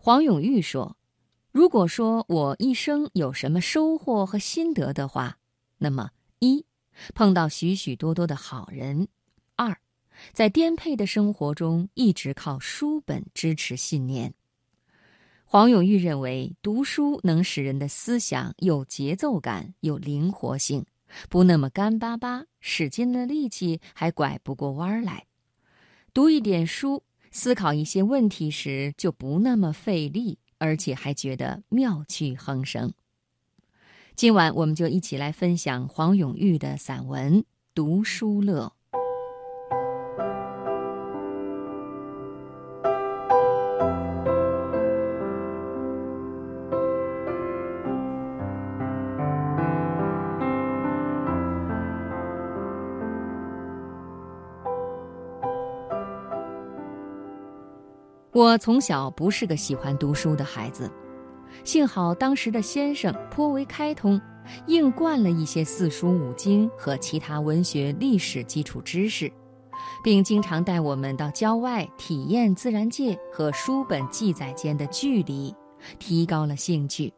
[0.00, 0.96] 黄永玉说
[1.50, 5.38] ：“如果说我一生有什么收获和心得的话，
[5.78, 6.64] 那么一
[7.14, 9.08] 碰到许许多多的好人；
[9.56, 9.76] 二
[10.32, 14.32] 在颠沛的生活中一直靠书本支持信念。”
[15.44, 20.86] 黄永玉认为，读书能使人的思想有节奏感、有灵活性，
[21.28, 25.26] 不那么干巴巴，使尽了力气还拐不过弯来。
[26.14, 32.92] 读一点书，思考一些问题时就不那么费力，而且还觉得妙趣横生。
[34.14, 37.42] 今晚我们就一起来分享黄永玉的散文
[37.74, 38.72] 《读书乐》。
[58.32, 60.90] 我从小不是个喜欢读书的孩子，
[61.64, 64.20] 幸好当时的先生颇为开通，
[64.66, 69.32] 硬灌了一些四书五经和其他文学历史基础知识，
[70.04, 75.54] 并经常带我们到郊外体验自然界和书本记载间的距离，
[75.98, 77.12] 提高了兴趣。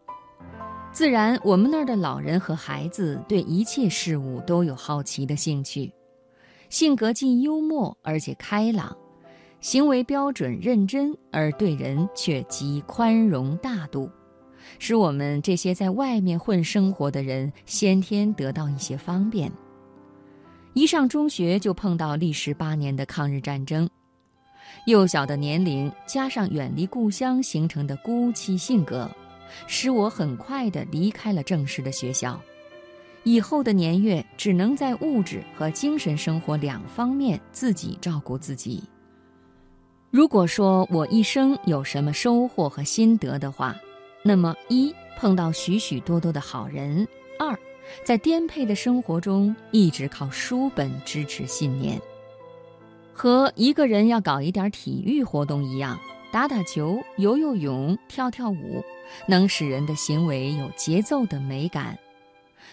[0.93, 5.93] 自然，我们那儿的老人和孩子对一切事物都有好奇的兴趣，
[6.69, 8.97] 性格既幽默而且开朗。
[9.61, 14.11] 行为标准认真，而对人却极宽容大度，
[14.79, 19.53] 使我们这些在外面混生活的人先天得到一些方便。
[20.73, 23.89] 一上中学就碰到历时八年的抗日战争，
[24.87, 29.11] 幼小的年龄加上远离故乡形成的孤寂性格，
[29.67, 32.41] 使我很快地离开了正式的学校。
[33.25, 38.83] 以后的年月只能在物质和精神生活两方面自己照顾自己。
[40.11, 43.77] 如果说我一生有什么收获和心得的话，
[44.25, 47.07] 那么一碰到许许多多的好人；
[47.39, 47.57] 二，
[48.03, 52.01] 在颠沛的生活中一直靠书本支持信念。
[53.13, 55.97] 和一个人要搞一点体育活动一样，
[56.33, 58.83] 打打球、游游泳、跳跳舞，
[59.29, 61.95] 能使人的行为有节奏的美感；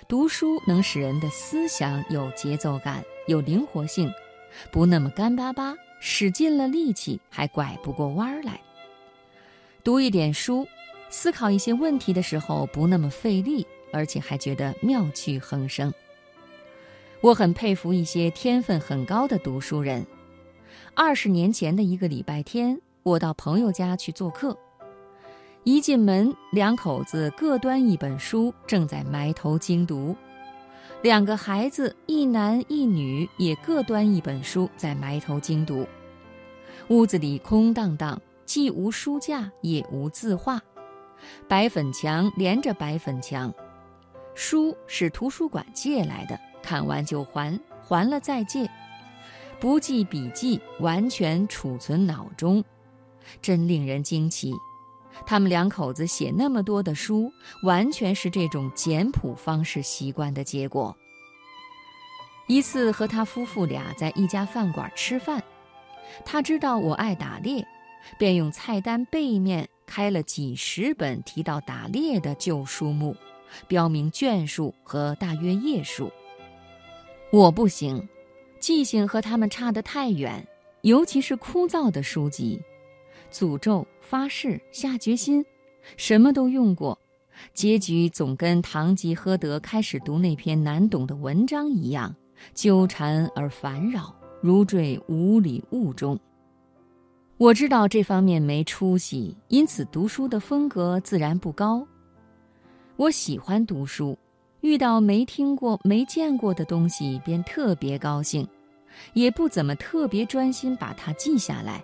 [0.07, 4.11] 读书能使人的思想有节奏感、有灵活性，
[4.71, 5.75] 不那么干巴巴。
[5.99, 8.59] 使尽了力气还拐不过弯来。
[9.83, 10.67] 读一点书，
[11.09, 15.93] 思考一些问题的时候不那么费力，而且还觉得妙趣横生。
[17.21, 20.05] 我很佩服一些天分很高的读书人。
[20.93, 24.57] 二十年前的一个礼拜天，我到朋友家去做客，
[25.63, 30.15] 一进门，两口子各端一本书，正在埋头精读。
[31.07, 35.87] 两个孩子，一男一女，也各端一本书在埋头精读。
[36.89, 40.61] 屋子里空荡荡，既无书架，也无字画，
[41.47, 43.53] 白粉墙连着白粉墙。
[44.35, 48.69] 书是图书馆借来的，看完就还，还了再借，
[49.61, 52.61] 不记笔记，完全储存脑中，
[53.41, 54.51] 真令人惊奇。
[55.25, 57.31] 他们两口子写那么多的书，
[57.63, 60.95] 完全是这种简朴方式习惯的结果。
[62.47, 65.43] 一次和他夫妇俩在一家饭馆吃饭，
[66.23, 67.65] 他知道我爱打猎，
[68.17, 73.13] 便用菜单背面开了几十本提到打猎的旧书目，
[73.67, 76.09] 标明卷数和大约页数。
[77.33, 78.07] 我不行，
[78.61, 80.47] 记性和他们差得太远，
[80.83, 82.61] 尤其是枯燥的书籍。
[83.31, 85.45] 诅咒、发誓、下决心，
[85.95, 86.97] 什么都用过，
[87.53, 92.15] 结局总跟堂吉诃德开始读那篇难懂的文章一样，
[92.53, 96.19] 纠缠而烦扰，如坠无里雾中。
[97.37, 101.87] 我知道这方面没出息，因此读书的风格自然不高。
[102.95, 104.17] 我喜欢读书，
[104.61, 108.47] 遇到没听过、没见过的东西便特别高兴，
[109.13, 111.83] 也不怎么特别专心把它记下来。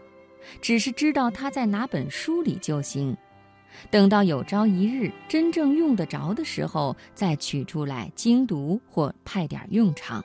[0.61, 3.15] 只是知道他在哪本书里就行，
[3.89, 10.23] 等到有朝一日真正用得着的时候，再取出来精读或派点用场。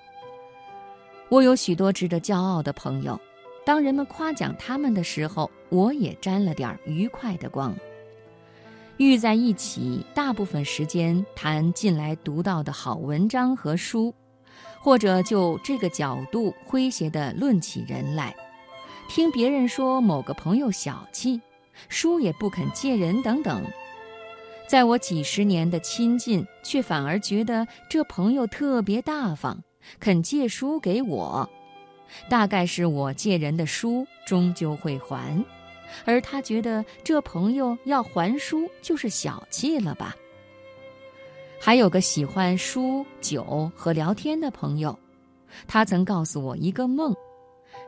[1.29, 3.21] 我有许多值得骄傲的朋友，
[3.65, 7.77] 当人们夸奖他们的时候，我也沾了点愉快的光。
[8.97, 14.13] 遇在一起，大部分时间谈近来读到的好文章和书，
[14.81, 18.35] 或者就这个角度诙谐地论起人来。
[19.09, 21.41] 听别人说某个朋友小气，
[21.89, 23.65] 书也不肯借人等等，
[24.69, 29.59] 在我几十年的亲近，却反而觉得这朋友特别大方，
[29.99, 31.49] 肯借书给我。
[32.29, 35.43] 大概是我借人的书终究会还，
[36.05, 40.15] 而他觉得这朋友要还书就是小气了吧？
[41.59, 44.97] 还有个喜欢书、酒和聊天的朋友，
[45.67, 47.15] 他曾告诉我一个梦，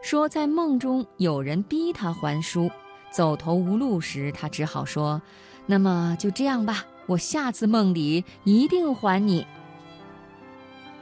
[0.03, 2.71] 说在梦中有人逼他还书，
[3.11, 5.21] 走投无路时，他只好说
[5.67, 9.47] ：“那么就这样吧，我下次梦里一定还你。”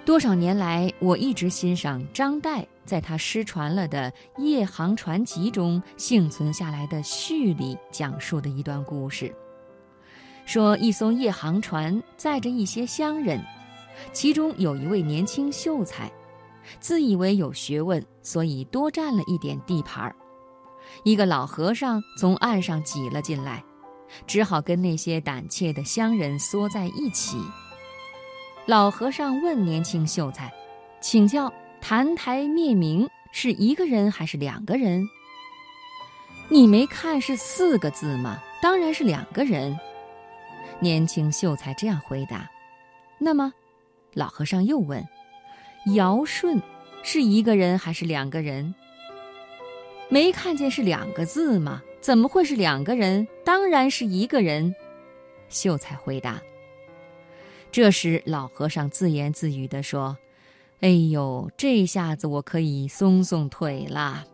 [0.05, 4.11] 多少年来，我一直欣赏张岱在他失传了的
[4.43, 9.33] 《夜航传集》中幸存下来的序里讲述的一段故事。
[10.47, 13.39] 说一艘夜航船载着一些乡人，
[14.12, 16.11] 其中有一位年轻秀才，
[16.81, 20.15] 自以为有学问，所以多占了一点地盘儿。
[21.05, 23.62] 一个老和尚从岸上挤了进来，
[24.26, 27.38] 只好跟那些胆怯的乡人缩在一起。
[28.67, 30.53] 老和尚问年轻秀才
[31.00, 35.06] ：“请教澹台灭明是一个人还是两个人
[36.50, 38.38] ？”“你没看是四个字吗？
[38.61, 39.79] 当然是两个人。”
[40.81, 42.49] 年轻秀才这样回答。
[43.19, 43.53] 那么，
[44.14, 45.05] 老和尚又问
[45.94, 46.61] ：“尧舜
[47.02, 48.75] 是一个人还是两个人
[50.11, 51.82] ？”“没看见是两个字吗？
[52.00, 53.26] 怎么会是两个人？
[53.44, 54.75] 当然是一个人。”
[55.49, 56.40] 秀才回答。
[57.70, 60.17] 这时，老和尚自言自语地说
[60.81, 64.25] ：“哎呦，这下子我可以松松腿了。”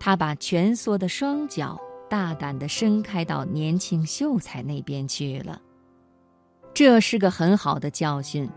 [0.00, 1.78] 他把蜷缩的双脚
[2.08, 5.60] 大胆地伸开到年轻秀才那边去了。
[6.72, 8.48] 这是个很好的教训。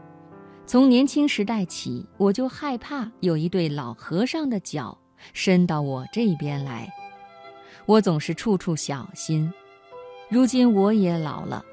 [0.66, 4.98] 从年轻时代起，我就害怕有一对老和尚的脚
[5.34, 6.90] 伸到我这边来，
[7.86, 9.52] 我总是处处小心。
[10.30, 11.64] 如今我也老了。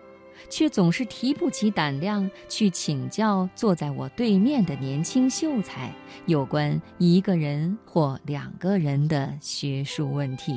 [0.49, 5.93] 却总是提不起胆量去请教坐在我对面的年轻秀才
[6.27, 10.57] 有关一个人或两个人的学术问题。